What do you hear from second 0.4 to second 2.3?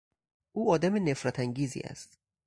او آدم نفرت انگیزی است.